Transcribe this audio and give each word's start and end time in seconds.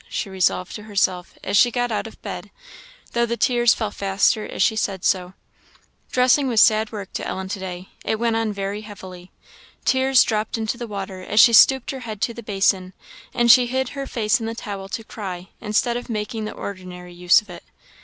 she 0.09 0.31
resolved 0.31 0.73
to 0.75 0.81
herself 0.81 1.37
as 1.43 1.55
she 1.55 1.69
got 1.69 1.91
out 1.91 2.07
of 2.07 2.19
bed, 2.23 2.49
though 3.11 3.27
the 3.27 3.37
tears 3.37 3.75
fell 3.75 3.91
faster 3.91 4.47
as 4.47 4.63
she 4.63 4.75
said 4.75 5.05
so. 5.05 5.35
Dressing 6.11 6.47
was 6.47 6.59
sad 6.59 6.91
work 6.91 7.13
to 7.13 7.23
Ellen 7.27 7.47
to 7.49 7.59
day; 7.59 7.89
it 8.03 8.17
went 8.19 8.35
on 8.35 8.51
very 8.51 8.81
heavily. 8.81 9.29
Tears 9.85 10.23
dropped 10.23 10.57
into 10.57 10.75
the 10.75 10.87
water 10.87 11.21
as 11.21 11.39
she 11.39 11.53
stooped 11.53 11.91
her 11.91 11.99
head 11.99 12.19
to 12.21 12.33
the 12.33 12.41
basin; 12.41 12.93
and 13.31 13.51
she 13.51 13.67
hid 13.67 13.89
her 13.89 14.07
face 14.07 14.39
in 14.39 14.47
the 14.47 14.55
towel 14.55 14.89
to 14.89 15.03
cry, 15.03 15.49
instead 15.61 15.95
of 15.95 16.09
making 16.09 16.45
the 16.45 16.51
ordinary 16.53 17.13
use 17.13 17.39
of 17.39 17.47
it. 17.51 17.63